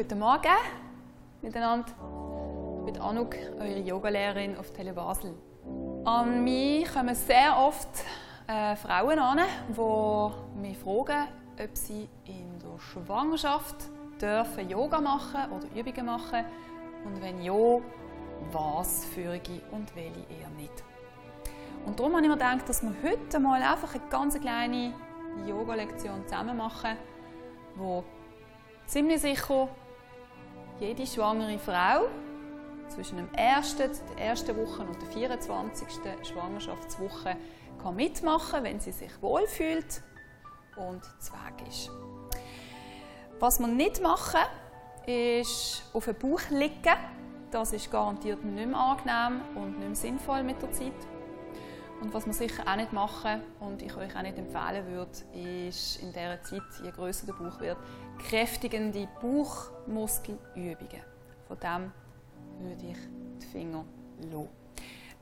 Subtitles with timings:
[0.00, 0.56] Guten Morgen
[1.42, 1.92] miteinander.
[2.78, 5.34] Ich bin Anuk, eure Yogalehrerin auf Tele Basel.
[6.06, 7.86] An mich kommen sehr oft
[8.46, 11.28] äh, Frauen an, die mich fragen,
[11.62, 13.76] ob sie in der Schwangerschaft
[14.18, 16.46] dürfen Yoga machen oder Übungen machen
[17.04, 17.52] und wenn ja,
[18.52, 20.82] was für und welche eher nicht.
[21.84, 24.94] Und darum habe ich mir gedacht, dass wir heute mal einfach eine ganz kleine
[25.46, 26.96] Yoga-Lektion zusammen machen,
[27.76, 28.02] wo
[28.86, 29.68] ziemlich sicher
[30.80, 32.08] jede schwangere Frau
[32.88, 35.86] zwischen dem ersten, der ersten Woche und der 24.
[36.22, 37.36] Schwangerschaftswoche
[37.82, 40.02] kann mitmachen, wenn sie sich wohlfühlt
[40.76, 41.90] und zweck ist.
[43.38, 44.40] Was wir nicht machen,
[45.06, 46.96] ist auf dem Bauch liegen.
[47.50, 50.92] Das ist garantiert nicht mehr angenehm und nicht mehr sinnvoll mit der Zeit.
[52.00, 56.02] Und was wir sicher auch nicht machen und ich euch auch nicht empfehlen würde, ist
[56.02, 57.76] in dieser Zeit, je größer der Bauch wird,
[58.18, 61.02] kräftigende Bauchmuskelübungen.
[61.46, 61.92] Von dem
[62.58, 62.98] würde ich
[63.42, 63.84] die Finger
[64.18, 64.48] lassen.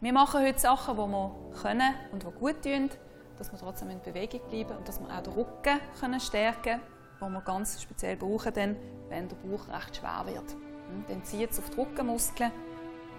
[0.01, 2.91] Wir machen heute Sachen, die wir können und die gut tun,
[3.37, 6.83] dass wir trotzdem in Bewegung bleiben und dass wir auch den Rücken können stärken können,
[7.21, 8.77] den wir ganz speziell brauchen, dann,
[9.09, 10.53] wenn der Bauch recht schwer wird.
[10.53, 12.53] Hm, dann zieht es auf die Rückenmuskeln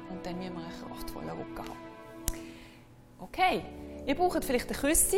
[0.09, 1.88] und dann müssen wir einen kraftvollen Rücken haben.
[3.20, 3.66] Okay,
[4.06, 5.17] ihr braucht vielleicht eine Küsse,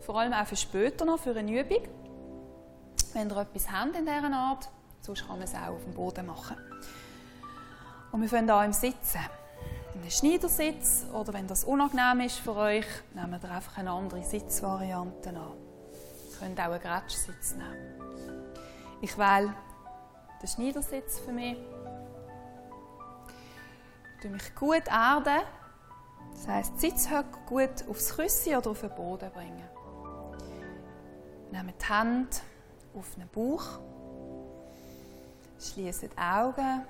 [0.00, 1.82] vor allem auch für später noch, für eine Übung.
[3.12, 4.68] Wenn ihr etwas habt in dieser Art,
[5.02, 6.56] sonst kann man es auch auf dem Boden machen.
[8.12, 9.20] Und wir fangen hier im Sitzen.
[9.94, 14.24] In einem Schneidersitz oder wenn das unangenehm ist für euch, nehmen wir einfach eine andere
[14.24, 15.52] Sitzvariante an.
[16.30, 17.94] Ihr könnt auch einen Gretschsitz nehmen.
[19.00, 19.54] Ich wähle
[20.40, 21.56] den Schneidersitz für mich.
[24.22, 25.42] Ich mich gut erden
[26.34, 29.68] das heisst, Sitzhöcker gut aufs Küssi oder auf den Boden bringen.
[31.50, 32.36] Nehmt die Hände
[32.94, 33.78] auf den Bauch.
[35.60, 36.82] Schließt die Augen.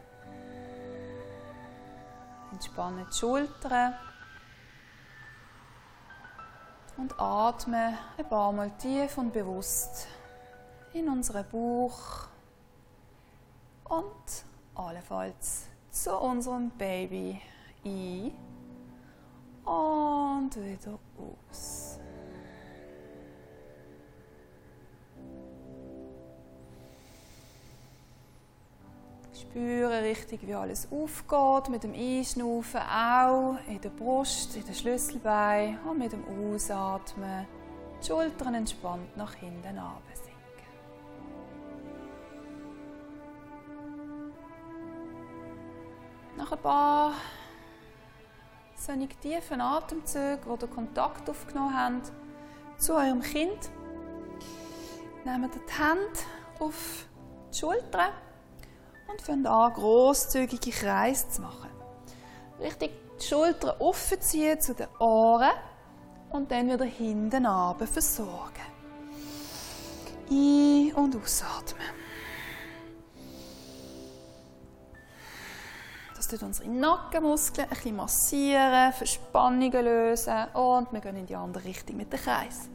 [2.52, 3.94] Entspannen die Schultern.
[6.96, 10.06] Und atmen ein paar Mal tief und bewusst
[10.92, 12.28] in unseren Bauch
[13.88, 14.44] und
[14.76, 17.40] allenfalls zu unserem Baby
[17.84, 18.32] ein
[19.64, 21.98] und wieder aus.
[29.32, 35.78] Spüre richtig, wie alles aufgeht, mit dem Einschnaufen auch in der Brust, in den Schlüsselbein
[35.88, 37.46] und mit dem Ausatmen
[38.02, 40.34] die Schultern entspannt nach hinten absinken.
[46.36, 47.12] Nach ein paar
[48.84, 52.02] solche tiefen Atemzüge, die den Kontakt aufgenommen haben
[52.76, 53.70] zu eurem Kind.
[55.24, 56.20] Nehmt die Hände
[56.58, 57.06] auf
[57.50, 58.10] die Schultern
[59.10, 61.70] und fangt an, grosszügige Kreise zu machen.
[62.60, 65.52] Richtig die Schultern offen zu den Ohren
[66.30, 68.60] und dann wieder hinten runter versorgen.
[70.30, 72.03] Ein- und ausatmen.
[76.24, 81.64] Das tut unsere Nackenmuskeln ein bisschen massieren, Verspannungen lösen und wir gehen in die andere
[81.64, 82.70] Richtung mit dem Kreis.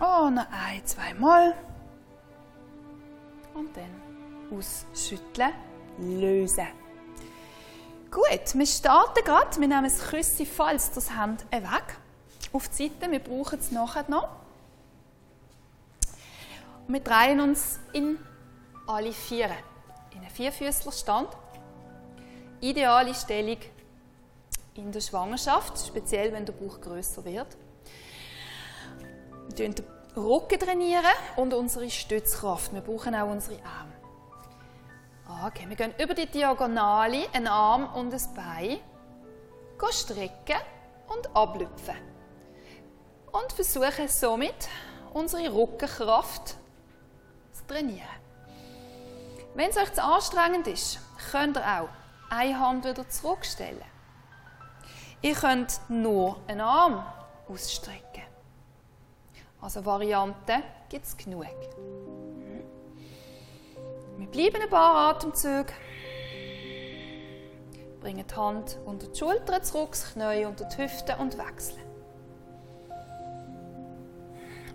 [0.00, 1.56] Oh, noch ein, zwei Mal.
[3.54, 5.50] Und dann ausschütteln,
[5.98, 6.68] lösen.
[8.12, 9.60] Gut, wir starten gerade.
[9.60, 11.98] Wir nehmen das Küssi, falls das Hand weg
[12.52, 13.10] auf die Seite.
[13.10, 14.28] Wir brauchen es nachher noch.
[16.86, 18.18] Und wir drehen uns in
[18.86, 19.56] alle Viere.
[20.12, 21.28] In einen Vierfüßlerstand.
[22.60, 23.58] Ideale Stellung
[24.74, 27.56] in der Schwangerschaft, speziell wenn der Bauch größer wird.
[29.48, 29.74] Wir trainieren den
[30.16, 31.04] Rücken trainieren
[31.36, 32.72] und unsere Stützkraft.
[32.72, 33.92] Wir brauchen auch unsere Arme.
[35.46, 38.78] Okay, wir gehen über die Diagonale, einen Arm und ein Bein,
[39.92, 40.60] strecken
[41.08, 41.94] und ablüpfen
[43.32, 44.68] und versuchen somit
[45.12, 46.56] unsere Rückenkraft
[47.52, 48.06] zu trainieren.
[49.54, 51.00] Wenn es euch zu anstrengend ist,
[51.30, 51.88] könnt ihr auch
[52.30, 53.82] eine Hand wieder zurückstellen.
[55.22, 57.04] Ihr könnt nur einen Arm
[57.48, 58.22] ausstrecken.
[59.60, 61.44] Also Varianten gibt es genug.
[64.16, 65.72] Wir bleiben ein paar Atemzüge.
[68.00, 71.89] Bringen die Hand unter die Schultern zurück, das Knie unter die Hüfte und wechseln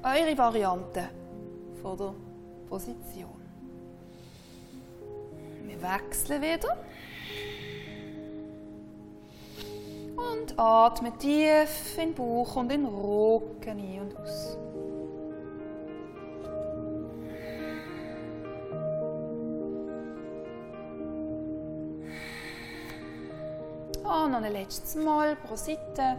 [0.06, 1.10] eure Variante
[1.82, 2.14] von der
[2.70, 3.42] Position.
[5.64, 6.78] Wir wechseln wieder.
[10.16, 14.58] Und atme tief in den Bauch und in den Rücken ein und aus.
[24.04, 26.18] Und noch ein letztes Mal pro Seite.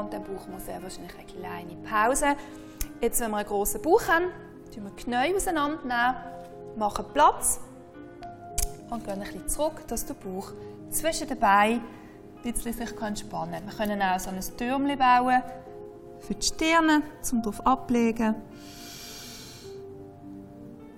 [0.00, 2.36] Und dann brauchen wir sehr wahrscheinlich eine kleine Pause.
[3.00, 4.26] Jetzt, wenn wir einen grossen Bauch haben,
[4.70, 6.16] nehmen wir die Knie auseinander,
[6.76, 7.60] machen Platz
[8.90, 10.52] und gehen ein bisschen zurück, dass der Bauch
[10.90, 13.66] zwischen den Beinen ein bisschen sich entspannen kann.
[13.66, 15.42] Wir können auch so ein Türmchen bauen
[16.20, 17.02] für die Stirne,
[17.32, 18.34] um darauf ablegen.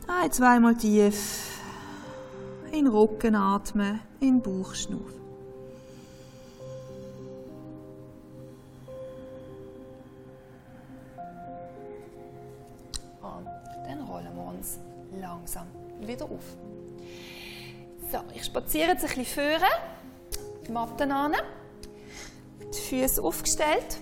[0.07, 1.61] Ein, zweimal tief
[2.67, 5.22] in den Rücken atmen, in den Bauch schnaufen.
[16.07, 16.57] Wieder auf.
[18.11, 19.71] So, ich spaziere jetzt ein bisschen führen,
[20.67, 21.35] die Matte an,
[22.75, 23.99] die Füße aufgestellt,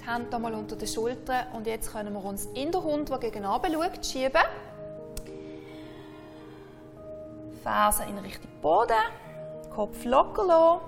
[0.00, 3.18] die Hände einmal unter den Schultern und jetzt können wir uns in der Hund, der
[3.18, 4.42] gegen schaut, schieben.
[7.62, 8.92] Fersen in Richtung Boden,
[9.74, 10.80] Kopf locker lassen.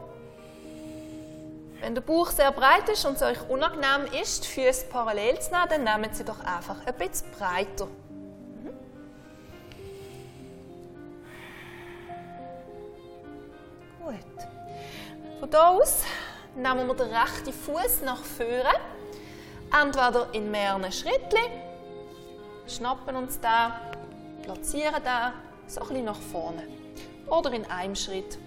[1.81, 5.50] Wenn der Bauch sehr breit ist und es euch unangenehm ist, die Füße parallel zu
[5.50, 7.88] nehmen, dann nehmt sie doch einfach ein bisschen breiter.
[15.56, 16.03] Aus
[16.55, 18.73] nehmen wir den rechten Fuß nach vorne,
[19.73, 21.37] entweder in mehreren Schritten,
[22.67, 23.81] schnappen uns da,
[24.43, 25.32] platzieren da
[25.67, 26.62] so ein bisschen nach vorne
[27.29, 28.38] oder in einem Schritt.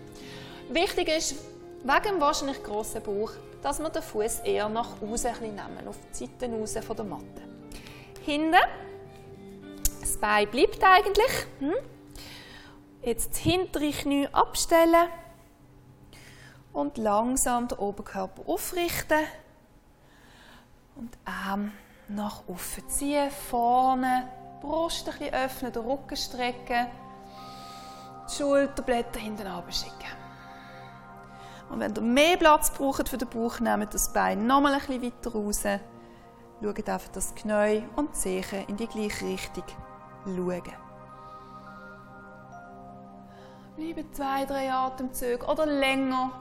[0.70, 1.36] Wichtig ist,
[1.84, 3.32] wegen dem wahrscheinlich grossen Bauch,
[3.62, 7.42] dass wir den Fuß eher nach außen nehmen, auf die Seiten von der Matte.
[8.26, 8.56] Hinten,
[10.00, 11.48] das Bein bleibt eigentlich.
[11.60, 11.74] Hm?
[13.02, 15.10] Jetzt das hintere Knie abstellen
[16.80, 19.26] und langsam den Oberkörper aufrichten
[20.96, 21.72] und Arm
[22.08, 24.30] nach oben ziehen, vorne,
[24.62, 26.88] Brust ein bisschen öffnen, den Rücken strecken
[28.30, 29.94] die Schulterblätter hinten schicken.
[31.70, 35.04] Und wenn ihr mehr Platz braucht für den Bauch, nehmt das Bein nochmal ein bisschen
[35.04, 35.64] weiter raus.
[36.62, 39.64] Schaut einfach, die Knie und die in die gleiche Richtung
[40.26, 40.64] schauen.
[43.76, 46.32] Bleiben zwei, drei Atemzüge oder länger.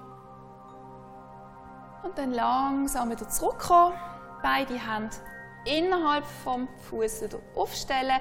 [2.02, 3.94] Und dann langsam wieder zurückkommen.
[4.42, 5.16] Beide Hände
[5.64, 8.20] innerhalb vom Fuß wieder aufstellen.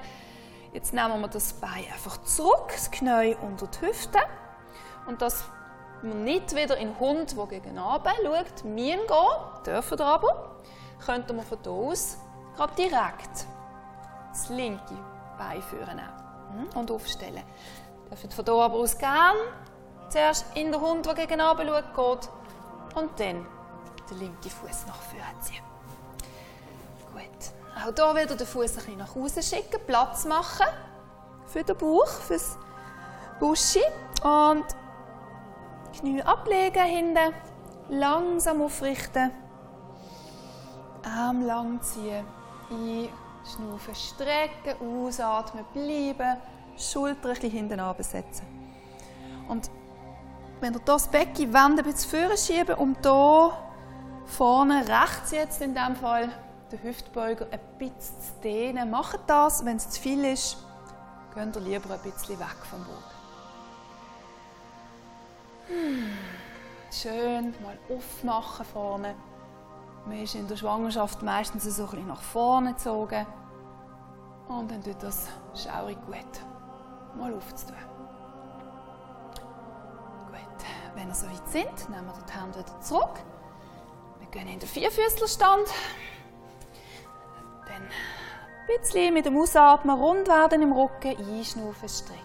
[0.72, 4.18] Jetzt nehmen wir das Bein einfach zurück, das Knie unter die Hüfte.
[5.06, 5.44] Und dass
[6.02, 10.56] wir nicht wieder in den Hund, der gegen oben schaut, müssen gehen, dürfen wir aber,
[11.04, 12.18] könnten wir von hier aus
[12.58, 13.46] gerade direkt
[14.30, 14.94] das linke
[15.38, 16.00] Bein führen
[16.50, 17.42] hm, und aufstellen.
[18.10, 19.36] Dürfen von hier aber aus gern
[20.08, 22.30] zuerst in den Hund, der gegen oben schaut, geht
[22.96, 23.46] und dann
[24.10, 25.62] den linken Fuß nach vorne ziehen.
[27.86, 30.66] Auch hier wieder den Fuß ein bisschen nach außen schicken, Platz machen
[31.46, 32.58] für den Bauch, für das
[33.38, 33.82] Buschi.
[34.22, 34.64] Und
[35.96, 37.32] Knie ablegen hinten,
[37.88, 39.30] langsam aufrichten,
[41.04, 42.24] Arm lang ziehen,
[42.68, 46.36] einschnaufen, strecken, ausatmen, bleiben,
[46.76, 48.46] Schulter ein bisschen hinten absetzen.
[49.48, 49.70] Und
[50.60, 53.52] wenn ihr das Becken ein bisschen schieben und hier
[54.28, 56.28] vorne rechts jetzt in diesem Fall
[56.70, 58.90] den Hüftbeuger ein bisschen zu dehnen.
[58.90, 60.58] Macht das, wenn es zu viel ist,
[61.34, 63.18] geht ihr lieber ein bisschen weg vom Boden.
[65.68, 66.18] Hm.
[66.90, 69.14] Schön mal aufmachen vorne.
[70.06, 73.26] Man ist in der Schwangerschaft meistens so ein bisschen nach vorne gezogen.
[74.48, 76.16] Und dann tut das schaurig gut.
[77.18, 77.76] Mal aufzutun.
[80.30, 83.22] Gut, wenn ihr so weit sind, nehmen wir die Hände wieder zurück.
[84.30, 85.68] Wir gehen in den Vierfüßlerstand.
[87.66, 92.24] Dann ein bisschen mit dem Ausatmen rund werden im Rücken, einschnaufen, strecken.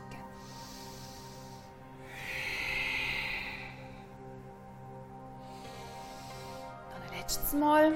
[6.91, 7.93] Dann ein letztes Mal.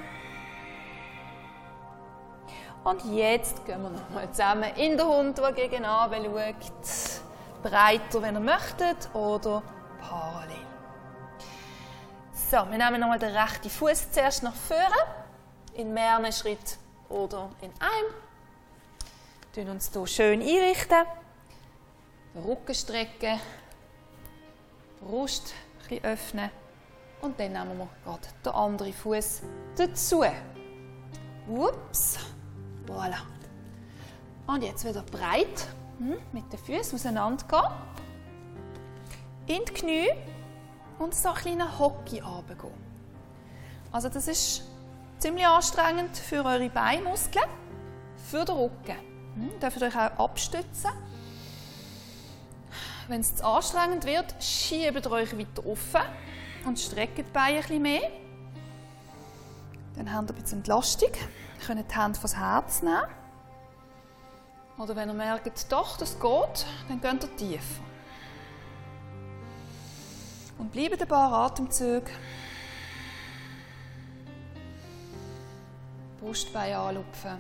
[2.86, 7.22] Und jetzt gehen wir nochmal zusammen in den Hund, der gegen schaut.
[7.62, 9.62] Breiter, wenn ihr möchtet, oder
[10.00, 10.67] parallel.
[12.50, 14.96] So, wir nehmen nochmal den rechten Fuß zuerst nach vorne,
[15.74, 16.77] in mehreren Schritten
[17.10, 18.13] oder in einem.
[19.54, 21.04] Wir uns hier schön einrichten.
[22.34, 23.42] Den Rücken strecken,
[25.01, 25.54] Brust
[25.89, 26.50] ein öffnen
[27.20, 29.42] und dann nehmen wir gerade den anderen Fuß
[29.75, 30.24] dazu.
[31.50, 32.18] Ups,
[32.88, 33.24] voilà.
[34.46, 39.58] Und jetzt wieder breit hm, mit den Füßen auseinander gehen.
[39.58, 40.08] In die Knie
[41.00, 42.74] und so ein kleiner Hockey runtergehen.
[43.92, 44.63] Also das ist
[45.20, 47.46] ziemlich anstrengend für eure Beinmuskeln,
[48.30, 48.98] für den Rücken.
[49.36, 50.92] Hm, dürft ihr euch auch abstützen.
[53.08, 56.01] Wenn es zu anstrengend wird, schiebt ihr euch weiter offen
[56.66, 58.12] und streckt die Beine ein bisschen mehr.
[59.96, 61.10] Dann habt ihr ein bisschen Entlastung.
[61.12, 63.04] Ihr könnt die Hände vor das Herz nehmen.
[64.77, 67.87] Oder wenn ihr merkt, doch, das geht, dann geht ihr tiefer.
[70.58, 72.12] Und bleibt ein paar Atemzüge.
[76.20, 77.40] Brustbein anlupfen.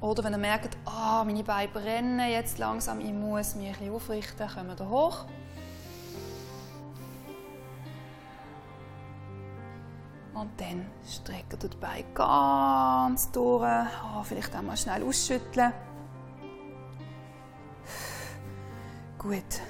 [0.00, 3.94] Oder wenn ihr merkt, ah, meine Beine brennen jetzt langsam, ich muss mich ein bisschen
[3.94, 5.24] aufrichten, kommen wir hoch.
[10.34, 13.64] Und dann strecken ihr die Beine ganz durch.
[13.64, 15.72] Oh, vielleicht einmal schnell ausschütteln.
[19.16, 19.60] Gut.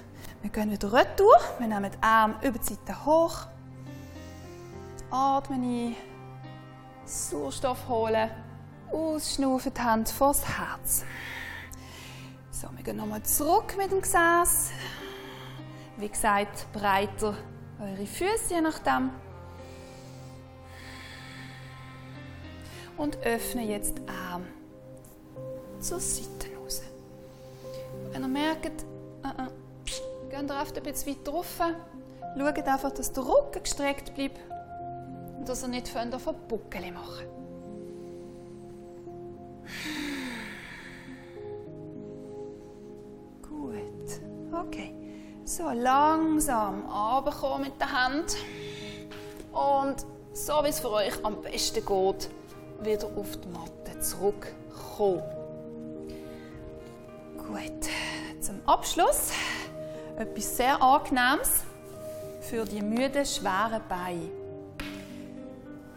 [0.45, 1.41] Wir gehen wieder retour.
[1.59, 3.47] Wir nehmen die Arme über die Seite hoch.
[5.11, 5.97] Atmen ein.
[7.07, 8.29] Sauerstoff holen.
[8.93, 11.05] Ausschnaufen, die Hände vor das Herz.
[12.51, 14.73] So, wir gehen nochmal zurück mit dem Gesäß.
[15.97, 17.35] Wie gesagt, breiter
[17.81, 19.13] eure Füße, je nachdem.
[22.99, 24.45] Und öffne jetzt die Arme
[25.81, 26.83] zur Seite raus.
[28.13, 28.85] Wenn ihr merkt,
[29.25, 29.64] uh -uh,
[30.35, 31.61] geht ihr oft ein bisschen weiter rauf,
[32.37, 34.41] schaut einfach, dass der Rücken gestreckt bleibt
[35.39, 36.11] und dass ihr nicht von
[36.49, 37.27] Buckel machen
[43.43, 44.21] Gut,
[44.53, 44.95] okay.
[45.45, 48.37] So, langsam runterkommen mit der Hand.
[49.53, 52.31] Und so wie es für euch am besten geht,
[52.83, 55.23] wieder auf die Matte zurückkommen.
[57.37, 57.89] Gut,
[58.41, 59.31] zum Abschluss
[60.17, 61.63] etwas sehr Angenehmes
[62.41, 64.31] für die müden, schweren Beine.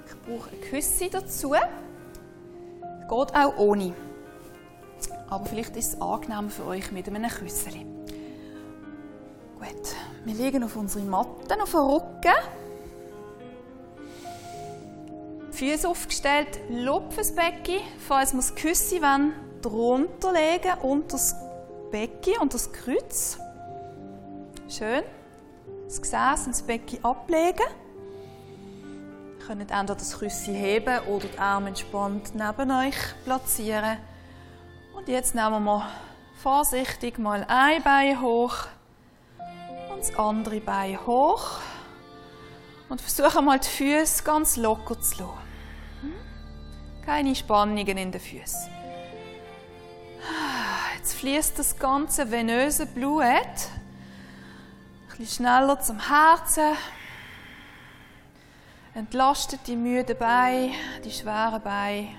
[0.06, 1.52] Ich brauche ein Küsse dazu.
[1.52, 3.94] Geht auch ohne.
[5.30, 7.86] Aber vielleicht ist es angenehm für euch mit einem Küsseli.
[9.60, 9.96] Gut,
[10.26, 12.36] wir liegen auf unseren Matten auf dem Rücken.
[15.52, 21.36] Füße aufgestellt, lupfen das Becken, falls wir das Küsse wollen, drunter legen, unter das
[21.92, 23.40] Becken, unter das Kreuz.
[24.78, 25.04] Schön.
[25.86, 27.66] Das Gesäß und das Becken ablegen.
[29.40, 33.98] Ihr könnt entweder das Küsse heben oder die Arme entspannt neben euch platzieren.
[34.96, 35.90] Und jetzt nehmen wir
[36.44, 38.68] vorsichtig mal ein Bein hoch
[39.90, 41.60] und das andere Bein hoch.
[42.90, 46.14] Und versuchen mal die Füße ganz locker zu lassen.
[47.04, 48.70] Keine Spannungen in den Füßen.
[50.98, 53.24] Jetzt fließt das ganze venöse Blut
[55.18, 56.78] ein bisschen schneller zum Herzen.
[58.94, 60.72] Entlastet die müden Beine,
[61.04, 62.10] die schweren Beine.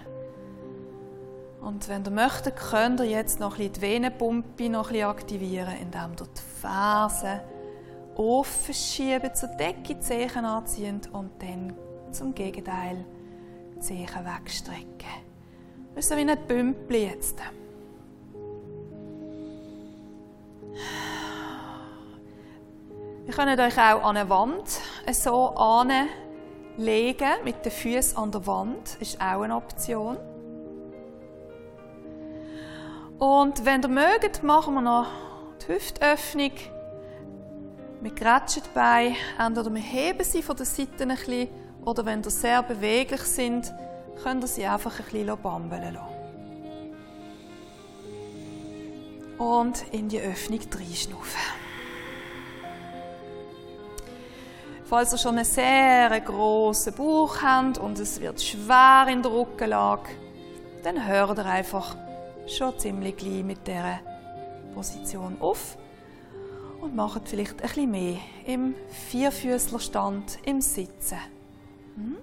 [1.60, 5.08] Und wenn ihr möchtet, könnt ihr jetzt noch ein bisschen die Venenpumpe noch ein bisschen
[5.08, 7.40] aktivieren, indem ihr die Fersen
[8.16, 11.74] offen schieben, zur Decke die Zehen anziehen und dann
[12.10, 13.04] zum Gegenteil
[13.78, 14.88] Zehen wegstrecken.
[15.94, 17.40] Das ist so wie ein Pümpel jetzt.
[23.38, 24.64] Könnt euch auch an eine Wand
[25.12, 26.08] so anlegen,
[27.44, 28.96] mit den Füßen an der Wand.
[28.98, 30.16] Ist auch eine Option.
[33.20, 35.06] Und wenn ihr mögt, machen wir noch
[35.62, 36.50] die Hüftöffnung.
[38.00, 41.48] Wir grätschen die Beine, entweder wir heben sie von der Seite ein bisschen
[41.84, 43.72] oder wenn sie sehr beweglich sind,
[44.20, 46.08] könnt ihr sie einfach ein bisschen bambeln lassen.
[49.38, 51.67] Und in die Öffnung reinschnaufen.
[54.88, 60.08] Falls ihr schon einen sehr grossen Bauch habt und es wird schwer in der Rückenlage,
[60.82, 61.94] dann hört ihr einfach
[62.46, 64.00] schon ziemlich gleich mit dieser
[64.72, 65.76] Position auf
[66.80, 68.16] und macht vielleicht ein bisschen mehr
[68.46, 68.74] im
[69.10, 71.18] Vierfüßlerstand, im Sitzen.
[71.96, 72.16] Hm?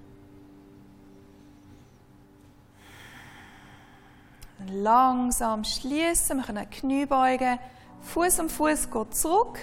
[4.72, 7.60] Langsam schließen, wir können Knie beugen,
[8.02, 9.60] Fuß um Fuß geht zurück,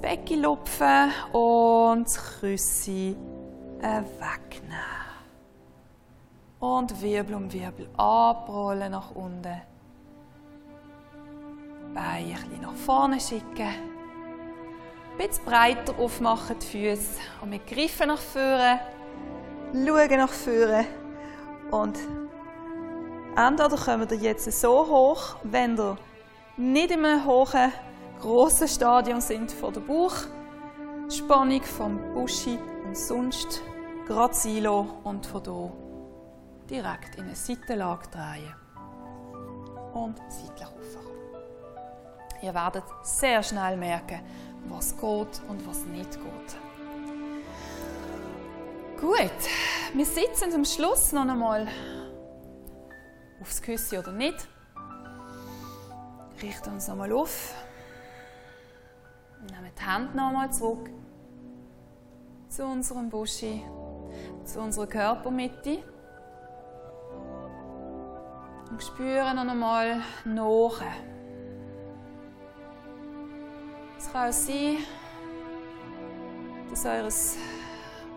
[0.00, 3.16] Becken lupfen und das Küssi
[3.80, 4.78] wegnehmen.
[6.60, 9.62] Und Wirbel um Wirbel abrollen nach unten.
[11.94, 13.68] Beine ein bisschen nach vorne schicken
[15.18, 17.18] ein bisschen breiter aufmachen, die Füße.
[17.40, 18.80] Und wir greifen nach vorne,
[19.72, 20.86] schauen nach vorne
[21.70, 21.98] und
[23.36, 25.96] Entweder kommt ihr jetzt so hoch, wenn ihr
[26.56, 27.72] nicht in einem hohen,
[28.18, 33.62] grossen Stadion sind von der Bauchspannung, vom Buschi und sonst
[34.06, 35.72] gerade Silo und von hier
[36.68, 38.54] direkt in eine Seitenlage drehen
[39.94, 41.08] und seitlich raufkommen.
[42.42, 44.20] Ihr werdet sehr schnell merken,
[44.68, 46.56] was geht und was nicht geht.
[49.00, 51.68] Gut, wir sitzen am Schluss noch einmal
[53.40, 54.48] aufs Küsse oder nicht.
[56.42, 57.54] Richten uns nochmal auf.
[59.40, 60.90] Nehmen die Hände nochmal zurück
[62.48, 63.62] zu unserem Buschi,
[64.44, 65.82] zu unserer Körpermitte.
[68.70, 70.82] Und spüren noch einmal nach.
[73.98, 74.76] Es kann auch sein,
[76.70, 77.36] dass eures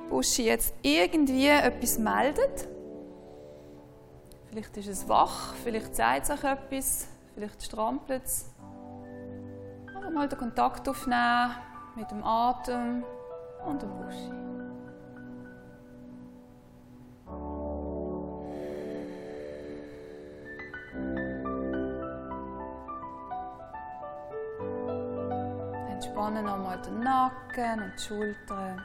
[0.09, 2.67] Buschi jetzt irgendwie etwas meldet.
[4.49, 8.50] Vielleicht ist es wach, vielleicht zeigt es euch etwas, vielleicht strampelt es.
[10.11, 11.51] Aber mal den Kontakt aufnehmen
[11.95, 13.03] mit dem Atem
[13.65, 14.31] und dem Buschi.
[25.89, 28.81] Entspannen nochmal den Nacken und die Schultern.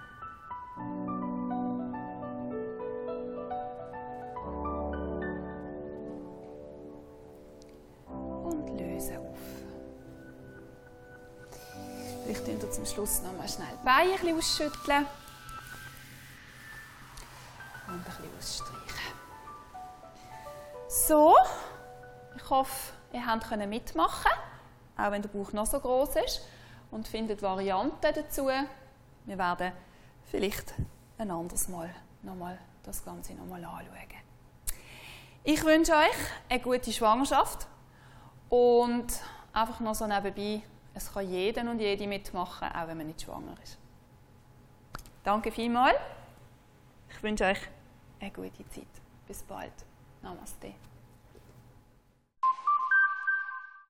[12.97, 15.07] Schluss noch mal schnell die Beine ein bisschen ausschütteln.
[17.89, 19.13] Und ein bisschen ausstreichen.
[20.89, 21.37] So,
[22.35, 24.33] ich hoffe, ihr könnt mitmachen,
[24.97, 26.41] auch wenn der Bauch noch so groß ist
[26.91, 28.47] und findet Varianten dazu.
[29.27, 29.73] Wir werden
[30.31, 30.73] vielleicht
[31.19, 33.93] ein anderes Mal nochmal das Ganze nochmal anschauen.
[35.45, 36.17] Ich wünsche euch
[36.49, 37.67] eine gute Schwangerschaft
[38.49, 39.07] und
[39.53, 40.63] einfach noch so nebenbei
[40.97, 43.77] es kann jeder und jede mitmachen, auch wenn man nicht schwanger ist.
[45.23, 45.99] Danke vielmals.
[47.11, 47.61] Ich wünsche euch
[48.19, 48.87] eine gute Zeit.
[49.27, 49.75] Bis bald.
[50.23, 50.73] Namaste.